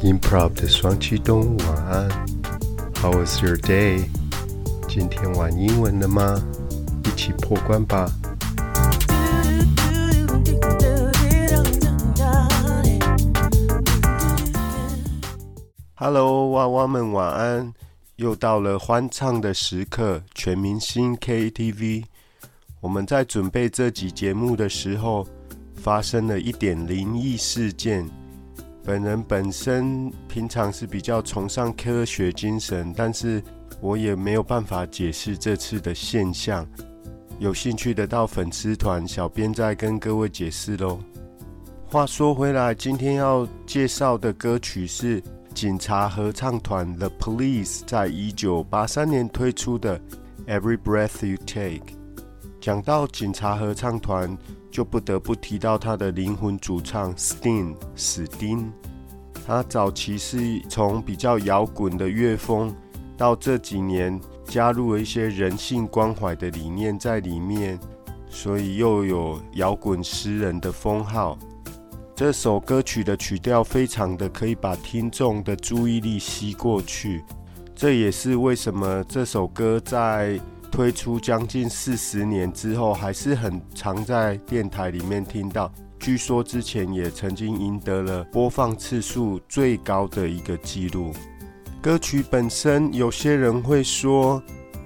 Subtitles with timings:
[0.00, 2.08] Improv 的双栖动物晚安
[3.02, 4.04] ，How was your day？
[4.88, 6.40] 今天玩英文了吗？
[7.04, 8.08] 一起破关吧
[15.96, 17.74] ！Hello，娃娃们晚安！
[18.14, 22.04] 又到了欢唱的时刻，全明星 KTV。
[22.80, 25.26] 我们在准备这集节目的时候，
[25.74, 28.08] 发生了一点灵异事件。
[28.88, 33.42] 本人本身平常是比较崇尚科学精神，但是
[33.82, 36.66] 我也没有办法解释这次的现象。
[37.38, 40.98] 有兴趣的到粉丝团，小编再跟各位解释喽。
[41.84, 50.00] 话说回来，今天要介绍的歌曲是警察合唱团 The Police 在一九八三年推出的
[50.46, 51.92] 《Every Breath You Take》。
[52.60, 54.36] 讲到警察合唱团。
[54.70, 58.70] 就不得不提到他的灵魂主唱 Sting 史丁。
[59.46, 62.72] 他早期是从比较摇滚的乐风，
[63.16, 67.80] 到这几年加入了一些人性关怀的理念在里面，
[68.28, 71.36] 所以又有摇滚诗人的封号。
[72.14, 77.24] 这首歌曲的曲调非常的可以把听众的注意力吸过去，
[77.74, 80.38] 这也是为什么这首歌在。
[80.70, 85.72] 推出将近四十年之后，还是很常在电台里面听到。
[85.98, 91.12] 据说之前也曾经赢得了播放次数最高的一个记录。
[91.82, 94.40] 歌曲本身，有些人会说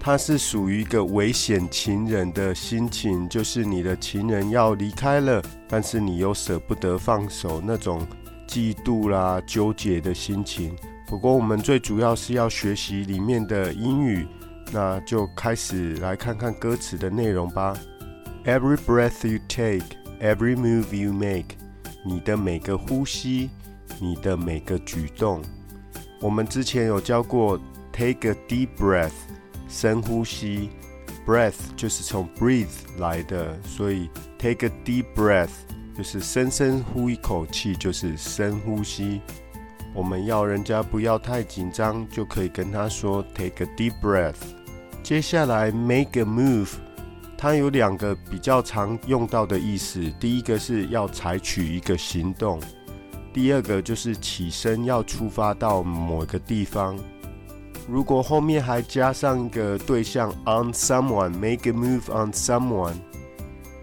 [0.00, 8.06] 它是属于一个危险情人的心情，就是你的情人要离开了，但是你又舍不得放手那种
[8.48, 10.74] 嫉妒啦、纠结的心情。
[11.06, 14.26] 不过我们最主要是要学习里面的英语。
[14.72, 17.76] 那就开始来看看歌词的内容吧。
[18.44, 19.84] Every breath you take,
[20.20, 21.56] every move you make，
[22.04, 23.50] 你的每个呼吸，
[24.00, 25.42] 你的每个举动。
[26.20, 27.58] 我们之前有教过
[27.92, 29.12] ，take a deep breath，
[29.68, 30.70] 深呼吸。
[31.26, 32.66] breath 就是从 breathe
[32.98, 35.48] 来的，所以 take a deep breath
[35.96, 39.22] 就是深深呼一口气，就是深呼吸。
[39.94, 44.34] 我们要人家不要太紧张，就可以跟他说 take a deep breath。
[45.04, 46.70] 接下来 make a move，
[47.36, 52.58] 它有两个比较常用到的意思，第一个是要采取一个行动，
[53.30, 56.98] 第二个就是起身要出发到某个地方。
[57.86, 62.96] 如果后面还加上一个对象 on someone，make a move on someone。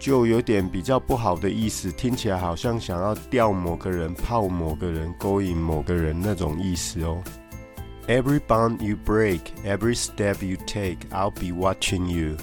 [0.00, 7.22] 就有点比较不好的意思，听起来好像想要钓某个人、泡某个人、勾引某个人那种意思哦。
[8.08, 12.36] Every bond you break, every step you take, I'll be watching you。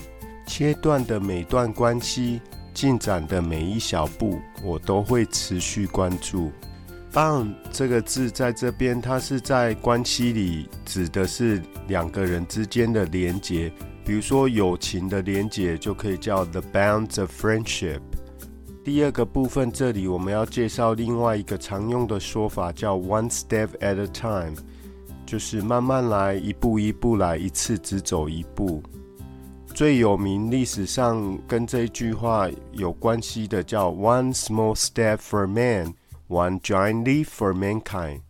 [0.47, 2.41] 切断的每段关系，
[2.73, 6.51] 进展的每一小步，我都会持续关注。
[7.11, 13.71] bond 这个字在这边，它是在关系里指的是两个人之间的连结。
[14.05, 17.99] 比如说友情的连结就可以叫 the bonds of friendship。
[18.83, 24.55] 第二个部分，这里我们要介绍另外一个常用的说法，叫 one step at a time，
[25.29, 28.81] 就是慢慢来，一步一步来，一次只走一步。
[29.75, 38.21] 最有名历史上跟这句话有关系的叫 one small step for man，one giant leap for mankind。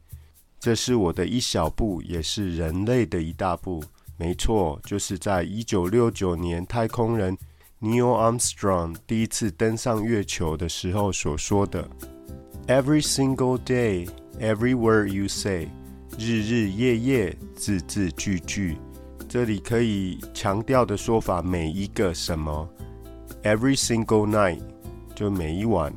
[0.59, 3.81] 这是我的一小步，也是人类的一大步。
[4.17, 7.37] 没错，就是在一九六九年，太空人
[7.79, 11.89] Neil Armstrong 第一次登上月球的时候所说的。
[12.67, 14.09] Every single day,
[14.41, 15.69] every word you say，
[16.19, 18.77] 日日夜夜，字字句句。
[19.29, 22.69] 这里可以强调的说法，每一个什么
[23.41, 24.59] ？Every single night，
[25.15, 25.93] 就每一晚。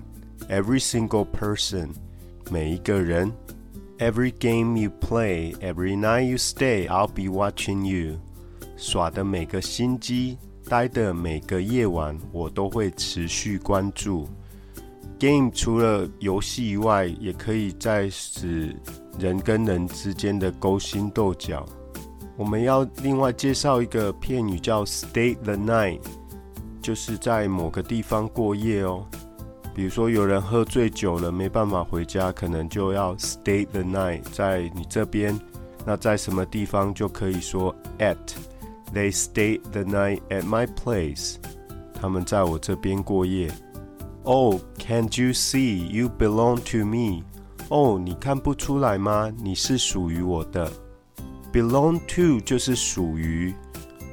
[0.48, 1.88] Every single person，
[2.52, 3.32] 每一个人。
[3.98, 8.20] Every game you play, every night you stay, I'll be watching you。
[8.76, 14.28] 耍的每个心机，待的每个夜晚，我都会持续关注。
[15.18, 18.76] Game 除了游戏以外，也可以在指
[19.18, 21.64] 人跟人之间的勾心斗角。
[22.36, 26.00] 我们要另外介绍一个片语，叫 stay the night，
[26.80, 29.06] 就是在某个地方过夜哦。
[29.74, 35.38] 比如说，有人喝醉酒了，没办法回家，可能就要 stay the night 在你这边。
[35.84, 38.16] 那在什么地方就可以说 at。
[38.94, 41.36] They stay the night at my place。
[41.94, 43.50] 他们在我这边过夜。
[44.24, 47.24] Oh, can't you see you belong to me？
[47.72, 49.32] 哦，你看不出来吗？
[49.42, 50.70] 你是属于我的。
[51.50, 53.54] Belong to 就是属于。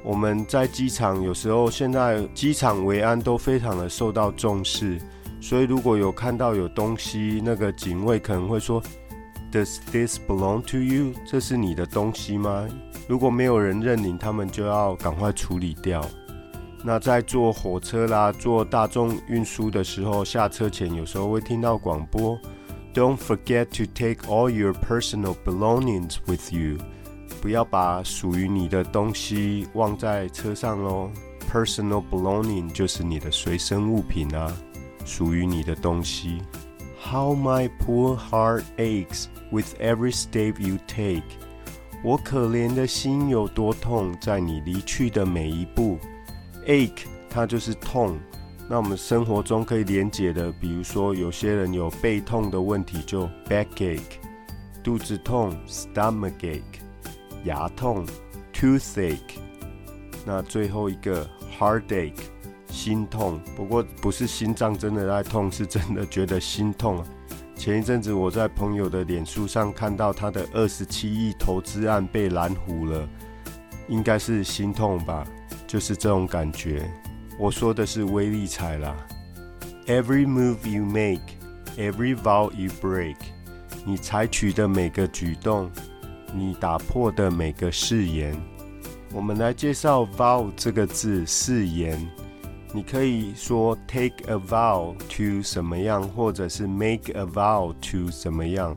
[0.01, 4.97] 我们在机场有时候，现在机场维安都非常的受到重视。
[5.41, 8.81] 所以，如果有看到有东西，那个警卫可能会说
[9.51, 11.11] Does this belong to you？
[11.29, 12.65] 这是你的东西吗？
[13.09, 16.01] 如果没有人认领，他们就要赶快处理掉。
[16.81, 22.39] 那在坐火车啦、坐大众运输的时候，下车前有时候会听到广播
[22.98, 26.78] ：Don't forget to take all your personal belongings with you。
[27.40, 31.10] 不要把属于你的东西忘在车上喽。
[31.52, 34.50] Personal belonging 就是你的随身物品啊，
[35.04, 36.42] 属于你的东西。
[37.00, 41.22] How my poor heart aches with every step you take。
[42.02, 45.98] 我可怜的心有多痛，在你离去的每一步。
[46.66, 48.18] Ache 它就是痛。
[48.71, 53.99] 那我们生活中可以连结的，比如说有些人有背痛的问题，就 backache；
[54.83, 56.61] 肚子痛，stomachache；
[57.45, 58.05] 牙痛
[58.53, 59.17] ，toothache。
[60.23, 61.27] 那最后一个
[61.57, 62.13] heartache。
[62.67, 67.03] 心痛，不过不是心脏真的在痛，是真的觉得心痛。
[67.55, 73.09] 前一阵子我在朋友的脸书上看到他的二十七亿投资案被拦糊了，
[73.87, 75.25] 应该是心痛吧，
[75.65, 76.87] 就是这种感觉。
[77.39, 78.93] 我说的是威力彩啦。
[79.87, 81.21] Every move you make,
[81.77, 83.15] every vow you break，
[83.85, 85.71] 你采取的每个举动，
[86.33, 88.35] 你打破的每个誓言。
[89.13, 91.97] 我们来介绍 vow 这个字，誓言。
[92.73, 98.75] 你可以说 take a vow to 什么样，或者是 make a vow to 什么样。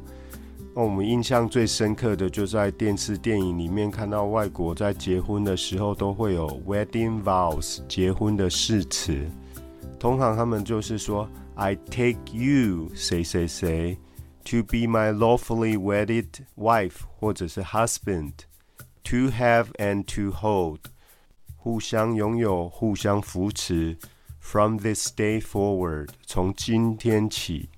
[0.75, 9.27] 那我们印象最深刻的，就在电视电影里面看到外国在结婚的时候都会有 wedding vows 结婚的誓词。
[9.99, 13.99] 通常他们就是说 I take you 谁谁谁
[14.47, 18.33] to be my lawfully wedded wife 或者是 husband
[19.05, 20.79] to have and to hold。
[21.57, 23.99] 互相拥有，互相扶持。
[24.41, 27.69] From this day forward，从今天起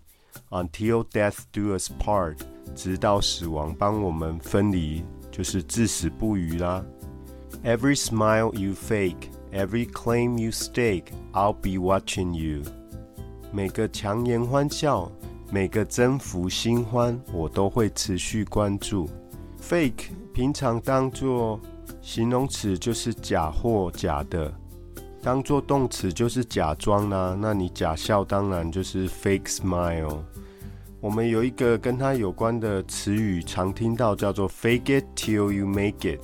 [0.50, 2.38] ，until death do us part，
[2.74, 6.84] 直到死亡帮我们分离，就是至死不渝啦。
[7.64, 12.62] Every smile you fake, every claim you stake, I'll be watching you。
[13.52, 15.10] 每个强颜欢笑，
[15.50, 19.08] 每个征服新欢，我都会持续关注。
[19.62, 21.60] Fake 平常当作
[22.02, 24.52] 形容词就是假或假的，
[25.24, 27.34] 当做动词就是假装啦。
[27.40, 30.18] 那你假笑当然就是 fake smile。
[31.00, 36.20] 我们有一个跟它有关的词语，常听到叫做 fake it till you make it，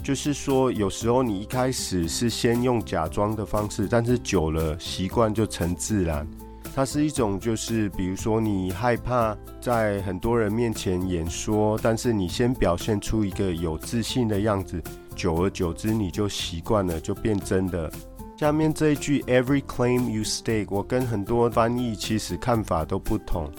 [0.00, 6.24] 就是说有时候你一开始是先用假装的方式，但是久了习惯就成自然。
[6.72, 14.80] 它是一种就是比如说你害怕在很多人面前演说，但是你先表现出一个有自信的样子。
[15.16, 17.90] 久而久之，你就习惯了，就变真的。
[18.36, 23.50] 下面这一句 "Every claim you stake"，我跟很多翻译其实看法都不同。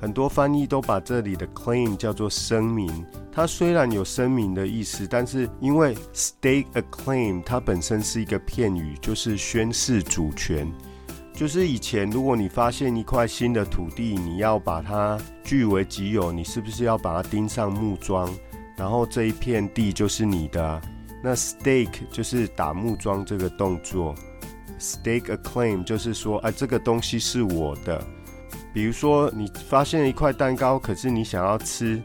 [0.00, 2.90] 很多翻译都把这里的 claim 叫做声明。
[3.30, 10.66] 它虽然有声明的意思，但是因为 stake a claim 它本身是一个片语，就是宣示主权。
[11.34, 18.32] 就是以前如果你发现一块新的土地，你要把它据为己有，你是不是要把它钉上木桩？
[18.74, 20.80] 然后这一片地就是你的，
[21.22, 24.14] 那 stake 就是打木桩这个动作
[24.78, 28.00] ，stake a claim 就是说，哎，这个东西是我的。
[28.72, 32.00] 比如说，你发现一块蛋糕，可是你想要吃，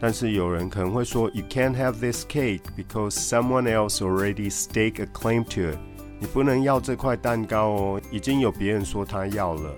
[0.00, 5.78] 但是有人可能会说，You can't have this cake because someone else already stake a claim to it。
[6.18, 9.74] 你不能要这块蛋糕哦，已经有别人说他要了。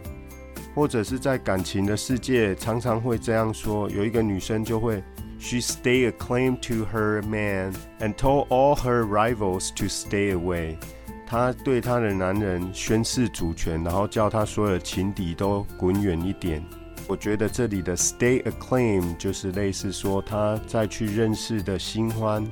[0.74, 5.02] 或者是在感情的世界，常常会这样说，有一个女生就会。
[5.39, 10.77] She staked a claim to her man and told all her rivals to stay away。
[11.25, 16.63] 她对她的男人宣誓主权，然后叫他所有的情敌都滚远一点。
[17.07, 22.45] 我觉得这里的 stay a claim 就是类似说他再去认识的新欢。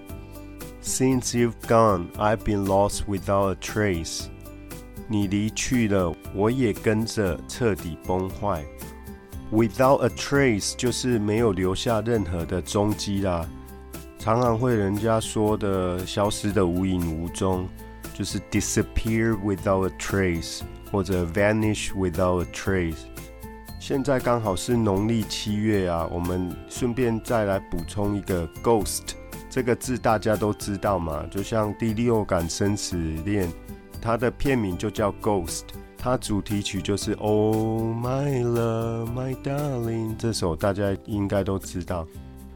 [0.82, 4.26] Since you've gone, I've been lost without a trace。
[5.08, 8.64] 你离去了，我也跟着彻底崩坏。
[9.55, 13.49] Without a trace 就是没有留下任何的踪迹啦，
[14.19, 17.69] 常常会人家说的消失的无影无踪，
[18.13, 22.97] 就是 disappear without a trace 或者 vanish without a trace。
[23.79, 29.13] 现在刚好是农历七月啊，我们顺便再来补充一个 ghost
[29.49, 33.49] 这个字，大家都知道嘛，就像第六感生死恋，
[34.03, 35.63] 它的片名就叫 ghost。
[36.05, 42.07] 它主题曲就是 Oh My Love My Darling 这首大家应该都知道。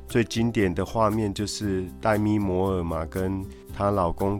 [0.07, 3.43] 最经典的画面就是黛咪摩尔嘛，跟
[3.75, 4.39] 她老公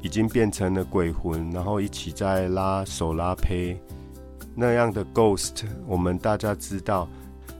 [0.00, 3.78] 已经变成了鬼魂，然后一起在拉手拉胚
[4.54, 5.64] 那样的 Ghost。
[5.86, 7.06] 我们大家知道，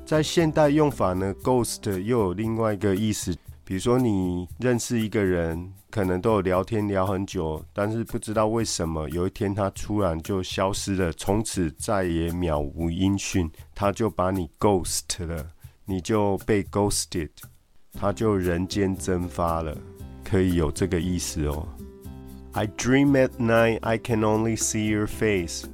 [0.07, 3.37] 在现代用法呢，ghost 又有另外一个意思。
[3.65, 15.47] 比如说，你认识一个人，可能都有聊天聊很久，但是不知道为什么有一天他突然就消失了，从此再也渺无音讯，他就把你 ghost 了，
[15.85, 17.31] 你就被 ghosted，
[17.93, 19.76] 他就人间蒸发了，
[20.23, 21.66] 可以有这个意思哦。
[22.52, 25.66] I dream at night, I can only see your face。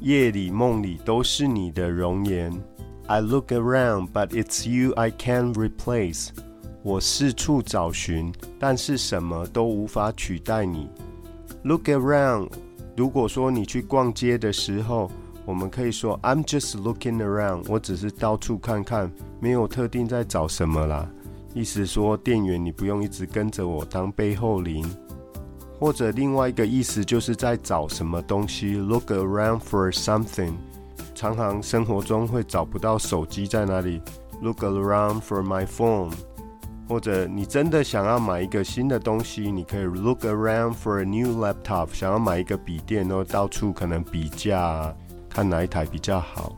[0.00, 2.52] 夜里梦里都是你的容颜。
[3.06, 6.28] I look around, but it's you I can't replace。
[6.82, 10.88] 我四处找寻，但是什么都无法取代你。
[11.62, 12.50] Look around。
[12.96, 15.10] 如果说你去逛街的时候，
[15.44, 17.64] 我们可以说 I'm just looking around。
[17.68, 19.10] 我只是到处看看，
[19.40, 21.08] 没有特定在找什么啦。
[21.54, 24.84] 意思说，店员你不用一直跟着我当背后灵。
[25.78, 28.76] 或者另外一个意思就是在找什么东西。
[28.76, 30.52] Look around for something。
[31.14, 34.00] 常常生活中会找不到手机在哪里。
[34.40, 36.10] Look around for my phone。
[36.92, 41.88] 或者你真的想要买一个新的东西，你可以 look around for a new laptop。
[41.94, 44.94] 想要买一个笔电，然后到处可能比价，
[45.30, 46.54] 看哪一台比较好。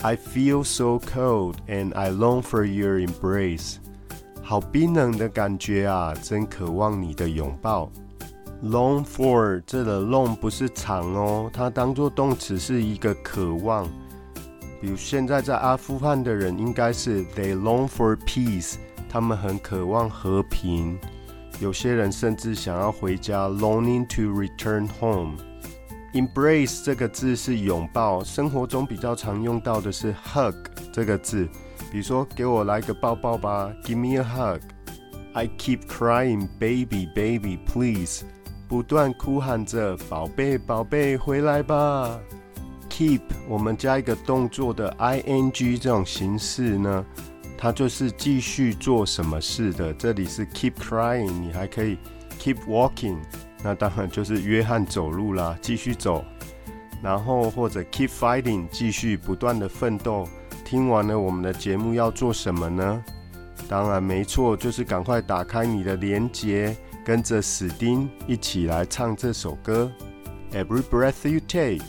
[0.00, 3.76] I feel so cold and I long for your embrace。
[4.40, 7.92] 好冰冷的感觉啊，真渴望你的拥抱。
[8.64, 13.86] Long for 这个 long 不是长哦，它当做动词是一个渴望。
[14.80, 18.76] 比如现在在阿富汗的人，应该是 they long for peace。
[19.12, 20.98] 他们很渴望和平，
[21.60, 25.36] 有些人甚至想要回家，longing to return home。
[26.14, 30.54] Embrace 这个字是拥抱，生活中比较常用到的是 hug
[30.90, 31.46] 这个字，
[31.90, 34.62] 比如说给我来个抱抱吧，Give me a hug。
[35.34, 38.24] I keep crying, baby, baby, please。
[38.66, 42.18] 不断哭喊着，宝贝，宝贝，回来吧。
[42.88, 47.04] Keep 我们加一个动作的 ing 这种形式呢？
[47.62, 49.94] 他就是继续做什么事的。
[49.94, 51.96] 这里是 keep crying，你还可以
[52.36, 53.16] keep walking，
[53.62, 56.24] 那当然就是约翰走路啦，继续走。
[57.00, 60.28] 然后或者 keep fighting，继续不断的奋斗。
[60.64, 63.04] 听完了我们的节目要做什么呢？
[63.68, 69.88] 当然没错，就是赶快打开你的连接，跟着史丁一起来唱这首歌。
[70.50, 71.86] Every breath you take。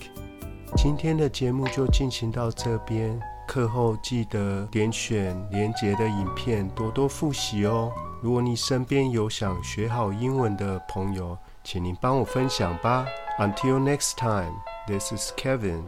[0.78, 3.20] 今天的节目就进行到这边。
[3.48, 7.92] 课后记得点选连结的影片，多多复习哦。
[8.22, 13.06] 如果你身边有想学好英文的朋友，请您帮我分享吧。
[13.40, 14.54] Until next time,
[14.88, 15.84] this is Kevin.